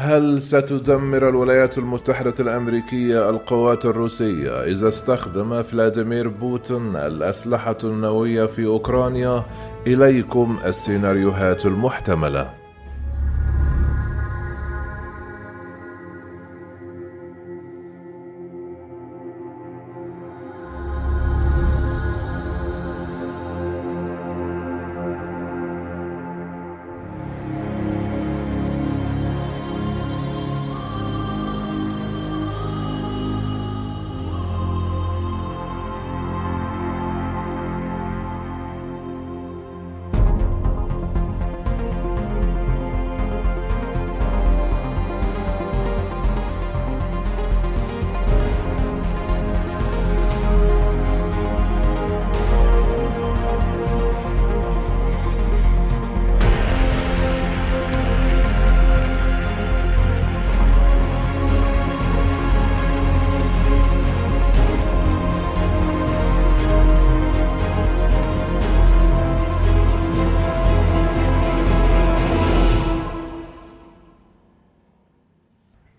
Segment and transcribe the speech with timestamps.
[0.00, 9.44] هل ستدمر الولايات المتحدة الأمريكية القوات الروسية إذا استخدم فلاديمير بوتين الأسلحة النووية في أوكرانيا؟
[9.86, 12.57] إليكم السيناريوهات المحتملة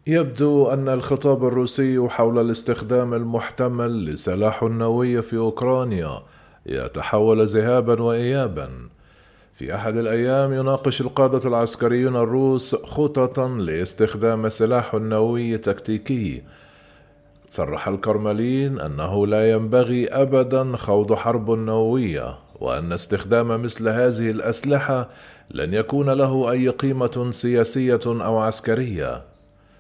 [0.10, 6.22] يبدو أن الخطاب الروسي حول الاستخدام المحتمل لسلاح النووي في أوكرانيا
[6.66, 8.70] يتحول ذهابا وإيابا.
[9.54, 16.44] في أحد الأيام يناقش القادة العسكريون الروس خططا لاستخدام سلاح نووي تكتيكي.
[17.50, 25.10] صرح الكرملين أنه لا ينبغي أبدا خوض حرب نووية وأن استخدام مثل هذه الأسلحة
[25.52, 29.29] لن يكون له أي قيمة سياسية أو عسكرية.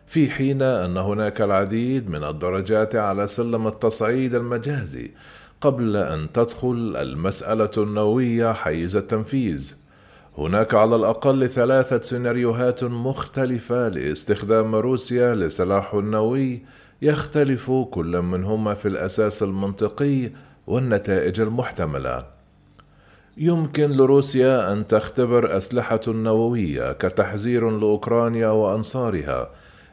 [0.09, 5.11] في حين أن هناك العديد من الدرجات على سلم التصعيد المجازي
[5.61, 9.73] قبل أن تدخل المسألة النووية حيز التنفيذ.
[10.37, 16.61] هناك على الأقل ثلاثة سيناريوهات مختلفة لاستخدام روسيا لسلاح نووي
[17.01, 20.31] يختلف كل منهما في الأساس المنطقي
[20.67, 22.25] والنتائج المحتملة.
[23.37, 29.49] يمكن لروسيا أن تختبر أسلحة نووية كتحذير لأوكرانيا وأنصارها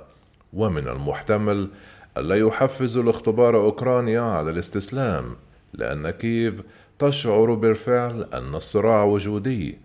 [0.53, 1.69] ومن المحتمل
[2.17, 5.37] الا يحفز الاختبار أوكرانيا على الاستسلام
[5.73, 6.55] لأن كييف
[6.99, 9.79] تشعر بالفعل أن الصراع وجودي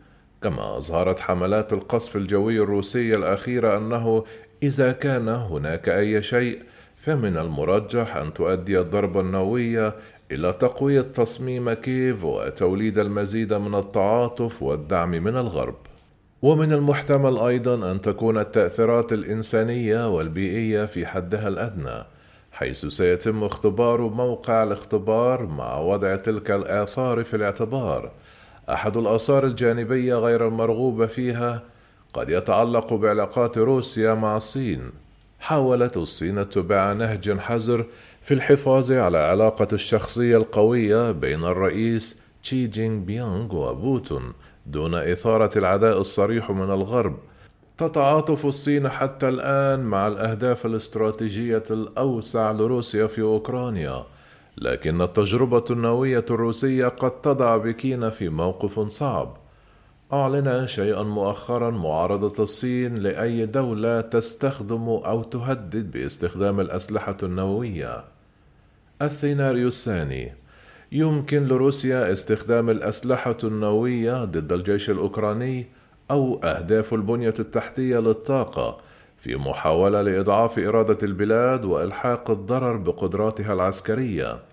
[0.44, 4.26] كما أظهرت حملات القصف الجوي الروسية الأخيرة أنه
[4.64, 6.60] إذا كان هناك أي شيء
[6.98, 9.96] فمن المرجح أن تؤدي الضربة النووية
[10.32, 15.76] إلى تقوية تصميم كييف وتوليد المزيد من التعاطف والدعم من الغرب.
[16.42, 22.04] ومن المحتمل أيضا أن تكون التأثيرات الإنسانية والبيئية في حدها الأدنى،
[22.52, 28.12] حيث سيتم اختبار موقع الاختبار مع وضع تلك الآثار في الاعتبار.
[28.74, 31.64] أحد الآثار الجانبية غير المرغوب فيها
[32.14, 34.82] قد يتعلق بعلاقات روسيا مع الصين.
[35.40, 37.86] حاولت الصين اتباع نهج حذر
[38.22, 44.34] في الحفاظ على العلاقة الشخصية القوية بين الرئيس تشي جينغ بيانغ وبوتون
[44.66, 47.18] دون إثارة العداء الصريح من الغرب.
[47.78, 54.04] تتعاطف الصين حتى الآن مع الأهداف الاستراتيجية الأوسع لروسيا في أوكرانيا.
[54.62, 59.38] لكن التجربة النووية الروسية قد تضع بكين في موقف صعب
[60.14, 68.04] أعلن شيئا مؤخرا معارضة الصين لأي دولة تستخدم أو تهدد باستخدام الأسلحة النووية.
[69.02, 70.34] السيناريو الثاني:
[70.92, 75.68] يمكن لروسيا استخدام الأسلحة النووية ضد الجيش الأوكراني
[76.12, 78.78] أو أهداف البنية التحتية للطاقة
[79.18, 84.49] في محاولة لإضعاف إرادة البلاد وإلحاق الضرر بقدراتها العسكرية.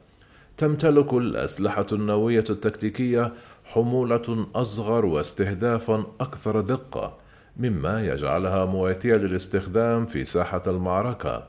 [0.59, 3.33] تمتلك الأسلحة النووية التكتيكية
[3.65, 7.17] حمولة أصغر واستهدافا أكثر دقة
[7.57, 11.49] مما يجعلها مواتية للاستخدام في ساحة المعركة.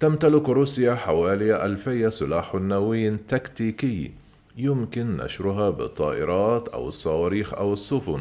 [0.00, 4.12] تمتلك روسيا حوالي ألفي سلاح نووي تكتيكي
[4.56, 8.20] يمكن نشرها بالطائرات أو الصواريخ أو السفن.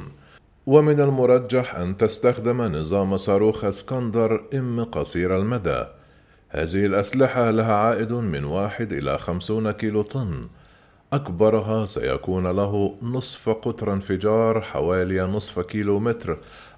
[0.65, 5.85] ومن المرجح أن تستخدم نظام صاروخ اسكندر إم قصير المدى.
[6.53, 10.47] هذه الأسلحة لها عائد من واحد إلى خمسون كيلو طن
[11.13, 16.37] أكبرها سيكون له نصف قطر انفجار حوالي نصف كيلومتر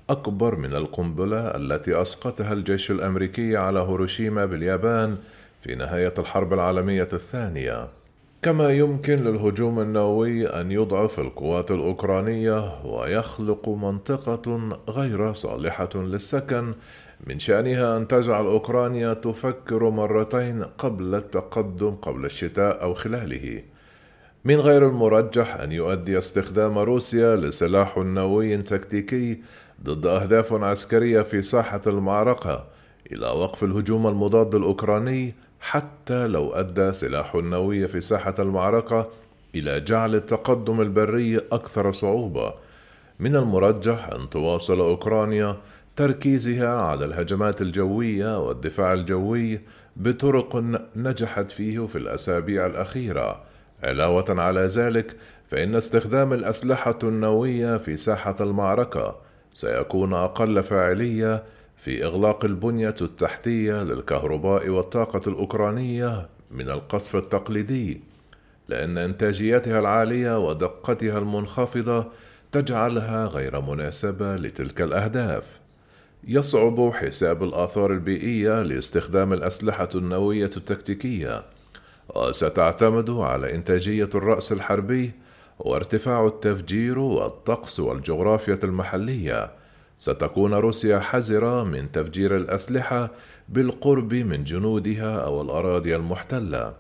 [0.10, 5.18] أكبر من القنبلة التي أسقطها الجيش الأمريكي على هيروشيما باليابان
[5.62, 7.88] في نهاية الحرب العالمية الثانية.
[8.42, 16.74] كما يمكن للهجوم النووي أن يضعف القوات الأوكرانية ويخلق منطقة غير صالحة للسكن
[17.28, 23.64] من شأنها أن تجعل أوكرانيا تفكر مرتين قبل التقدم قبل الشتاء أو خلاله.
[24.46, 29.42] من غير المرجح أن يؤدي استخدام روسيا لسلاح نووي تكتيكي
[29.84, 32.66] ضد أهداف عسكرية في ساحة المعركة
[33.12, 39.10] إلى وقف الهجوم المضاد الأوكراني حتى لو أدى سلاح نووي في ساحة المعركة
[39.56, 42.54] إلى جعل التقدم البري أكثر صعوبة
[43.20, 45.58] من المرجح أن تواصل أوكرانيا
[45.96, 49.60] تركيزها على الهجمات الجوية والدفاع الجوي
[49.96, 50.64] بطرق
[50.96, 53.44] نجحت فيه في الأسابيع الأخيرة
[53.84, 55.16] علاوة على ذلك
[55.52, 59.16] فإن استخدام الأسلحة النووية في ساحة المعركة
[59.54, 61.44] سيكون أقل فاعلية
[61.78, 68.02] في إغلاق البنية التحتية للكهرباء والطاقة الأوكرانية من القصف التقليدي،
[68.68, 72.06] لأن إنتاجيتها العالية ودقتها المنخفضة
[72.52, 75.63] تجعلها غير مناسبة لتلك الأهداف.
[76.28, 81.44] يصعب حساب الآثار البيئية لاستخدام الأسلحة النووية التكتيكية،
[82.16, 85.12] وستعتمد على إنتاجية الرأس الحربي
[85.60, 89.52] وارتفاع التفجير والطقس والجغرافيا المحلية.
[90.00, 93.12] ستكون روسيا حذرة من تفجير الأسلحة
[93.50, 96.74] بالقرب من جنودها أو الأراضي المحتلة.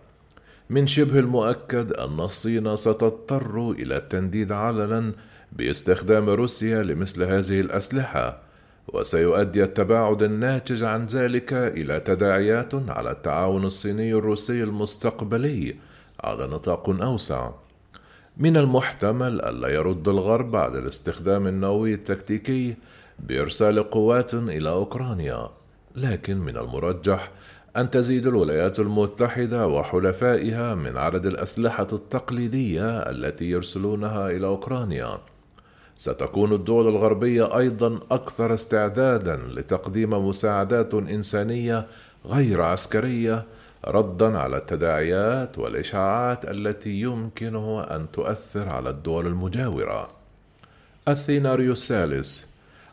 [0.69, 5.11] من شبه المؤكد أن الصين ستضطر إلى التنديد علنا
[5.51, 8.42] باستخدام روسيا لمثل هذه الأسلحة
[8.87, 15.75] وسيؤدي التباعد الناتج عن ذلك إلى تداعيات على التعاون الصيني الروسي المستقبلي.
[16.23, 17.51] على نطاق أوسع.
[18.37, 22.75] من المحتمل الا يرد الغرب على الاستخدام النووي التكتيكي
[23.19, 25.49] بإرسال قوات إلى أوكرانيا.
[25.95, 27.31] لكن من المرجح
[27.77, 35.17] أن تزيد الولايات المتحدة وحلفائها من عدد الأسلحة التقليدية التي يرسلونها إلى أوكرانيا.
[35.97, 41.87] ستكون الدول الغربية أيضا أكثر استعدادا لتقديم مساعدات إنسانية
[42.25, 43.45] غير عسكرية
[43.87, 50.09] ردا على التداعيات والإشاعات التي يمكنه أن تؤثر على الدول المجاورة.
[51.07, 52.45] السيناريو الثالث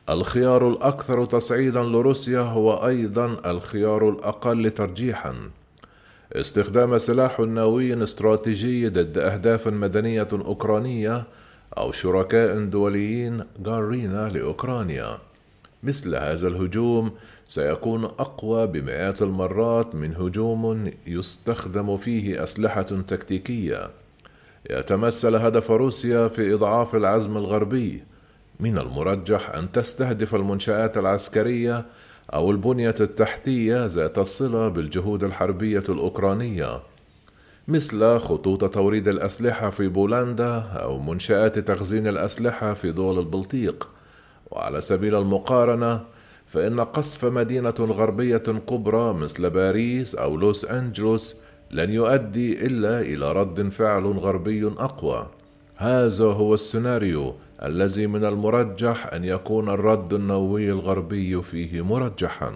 [0.09, 5.51] الخيار الأكثر تصعيدا لروسيا هو أيضا الخيار الأقل ترجيحا.
[6.33, 11.25] استخدام سلاح نووي استراتيجي ضد أهداف مدنية أوكرانية
[11.79, 15.19] أو شركاء دوليين جارين لأوكرانيا.
[15.83, 17.11] مثل هذا الهجوم
[17.49, 23.91] سيكون أقوى بمئات المرات من هجوم يستخدم فيه أسلحة تكتيكية.
[24.71, 28.03] يتمثل هدف روسيا في إضعاف العزم الغربي.
[28.61, 31.85] من المرجح أن تستهدف المنشآت العسكرية
[32.35, 36.81] أو البنية التحتية ذات الصلة بالجهود الحربية الأوكرانية.
[37.71, 43.89] مثل خطوط توريد الأسلحة في بولندا أو منشآت تخزين الأسلحة في دول البلطيق.
[44.51, 46.01] وعلى سبيل المقارنة
[46.47, 53.69] فإن قصف مدينة غربية كبرى مثل باريس أو لوس أنجلوس لن يؤدي إلا إلى رد
[53.69, 55.27] فعل غربي أقوى.
[55.77, 62.53] هذا هو السيناريو الذي من المرجح أن يكون الرد النووي الغربي فيه مرجحًا.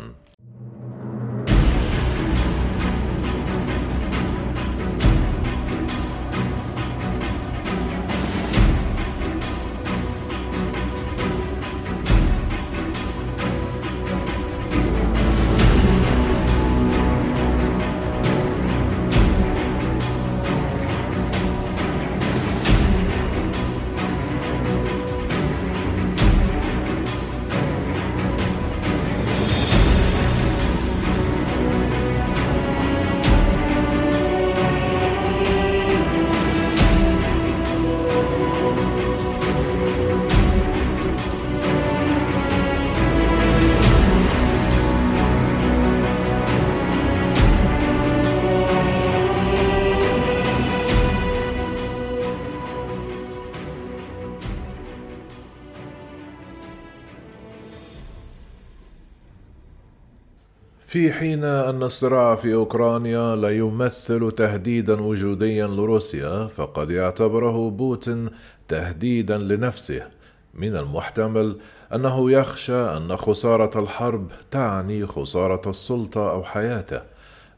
[60.94, 68.30] في حين أن الصراع في أوكرانيا لا يمثل تهديدا وجوديا لروسيا فقد يعتبره بوتين
[68.68, 70.02] تهديدا لنفسه.
[70.54, 71.56] من المحتمل
[71.94, 77.02] أنه يخشى أن خسارة الحرب تعني خسارة السلطة أو حياته.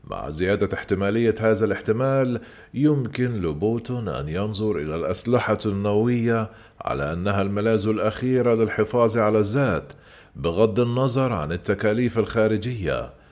[0.04, 2.40] مع زيادة احتمالية هذا الاحتمال
[2.74, 6.50] يمكن لبوتون أن ينظر إلى الأسلحة النووية
[6.80, 9.92] على أنها الملاذ الأخير للحفاظ على الذات
[10.36, 13.25] بغض النظر عن التكاليف الخارجية.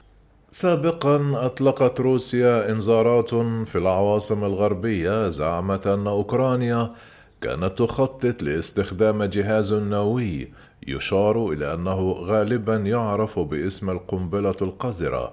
[0.55, 3.35] سابقا أطلقت روسيا إنذارات
[3.69, 6.95] في العواصم الغربية زعمت أن أوكرانيا
[7.41, 10.53] كانت تخطط لاستخدام جهاز نووي
[10.87, 15.33] يشار إلى أنه غالبا يعرف باسم القنبلة القذرة.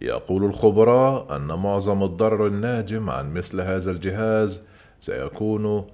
[0.00, 4.66] يقول الخبراء أن معظم الضرر الناجم عن مثل هذا الجهاز
[5.00, 5.84] سيكون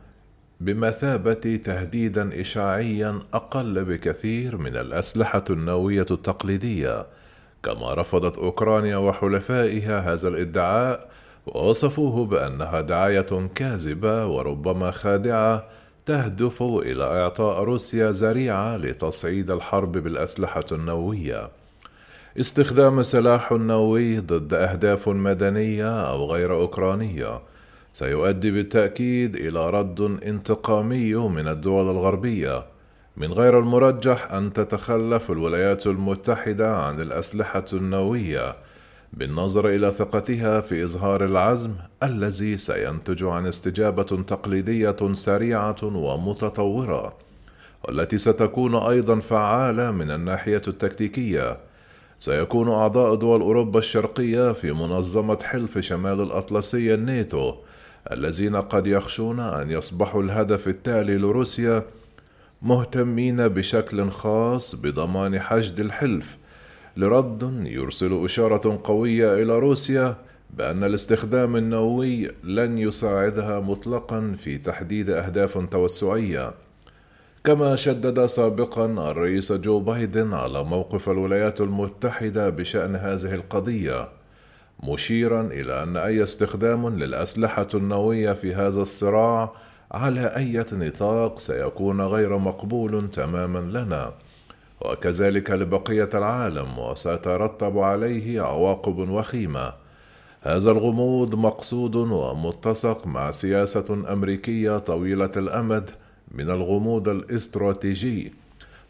[0.60, 7.06] بمثابة تهديدا إشعاعيا أقل بكثير من الأسلحة النووية التقليدية.
[7.62, 11.10] كما رفضت أوكرانيا وحلفائها هذا الادعاء
[11.46, 15.64] ووصفوه بأنها دعاية كاذبة وربما خادعة
[16.06, 21.50] تهدف إلى إعطاء روسيا ذريعة لتصعيد الحرب بالأسلحة النووية.
[22.40, 27.40] استخدام سلاح نووي ضد أهداف مدنية أو غير أوكرانية
[27.92, 32.64] سيؤدي بالتأكيد إلى رد انتقامي من الدول الغربية
[33.16, 38.56] من غير المرجح أن تتخلف الولايات المتحدة عن الأسلحة النووية
[39.12, 47.16] بالنظر إلى ثقتها في إظهار العزم الذي سينتج عن استجابة تقليدية سريعة ومتطورة
[47.84, 51.56] والتي ستكون أيضا فعالة من الناحية التكتيكية.
[52.18, 57.54] سيكون أعضاء دول أوروبا الشرقية في منظمة حلف شمال الأطلسي الناتو
[58.12, 61.82] الذين قد يخشون أن يصبحوا الهدف التالي لروسيا
[62.66, 66.36] مهتمين بشكل خاص بضمان حشد الحلف.
[66.96, 70.16] لرد يرسل إشارة قوية إلى روسيا
[70.50, 76.54] بأن الاستخدام النووي لن يساعدها مطلقا في تحديد أهداف توسعية.
[77.44, 84.08] كما شدد سابقا الرئيس جو بايدن على موقف الولايات المتحدة بشأن هذه القضية
[84.82, 92.38] مشيرا إلى أن أي استخدام للأسلحة النووية في هذا الصراع على أي نطاق سيكون غير
[92.38, 94.12] مقبول تماما لنا.
[94.80, 99.72] وكذلك لبقية العالم وسيترتب عليه عواقب وخيمة.
[100.40, 105.90] هذا الغموض مقصود ومتسق مع سياسة أمريكية طويلة الأمد
[106.30, 108.32] من الغموض الاستراتيجي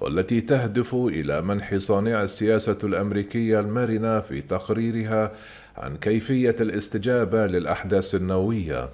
[0.01, 5.33] والتي تهدف إلى منح صانع السياسة الأمريكية المرنة في تقريرها
[5.77, 8.89] عن كيفية الاستجابة للأحداث النووية.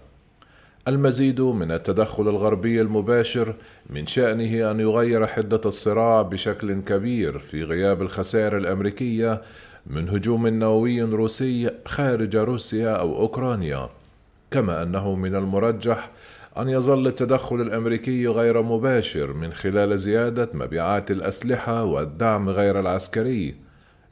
[0.89, 3.55] المزيد من التدخل الغربي المباشر
[3.91, 9.43] من شأنه أن يغير حدة الصراع بشكل كبير في غياب الخسائر الأمريكية
[9.87, 13.89] من هجوم نووي روسي خارج روسيا أو أوكرانيا.
[14.51, 16.11] كما أنه من المرجح
[16.59, 23.55] أن يظل التدخل الأمريكي غير مباشر من خلال زيادة مبيعات الأسلحة والدعم غير العسكري.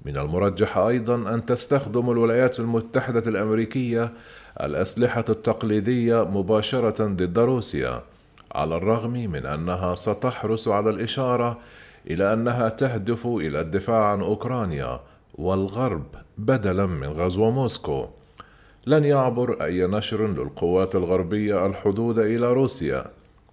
[0.04, 4.12] من المرجح أيضا أن تستخدم الولايات المتحدة الأمريكية
[4.61, 8.02] الأسلحة التقليدية مباشرة ضد روسيا
[8.54, 11.59] على الرغم من أنها ستحرص على الإشارة
[12.11, 15.00] إلى أنها تهدف إلى الدفاع عن أوكرانيا
[15.35, 16.04] والغرب
[16.38, 18.07] بدلا من غزو موسكو.
[18.87, 23.04] لن يعبر أي نشر للقوات الغربية الحدود إلى روسيا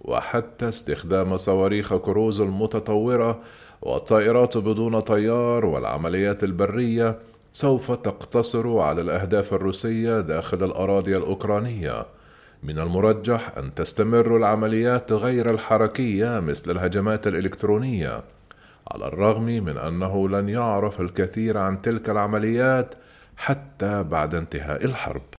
[0.02, 3.40] وحتى استخدام صواريخ كروز المتطورة
[3.82, 7.20] والطائرات بدون طيار والعمليات البرية
[7.54, 12.06] سوف تقتصر على الأهداف الروسية داخل الأراضي الأوكرانية.
[12.64, 18.24] من المرجح أن تستمر العمليات غير الحركية مثل الهجمات الإلكترونية
[18.92, 22.96] على الرغم من أنه لن يعرف الكثير عن تلك العمليات
[23.38, 25.37] حتى بعد انتهاء الحرب.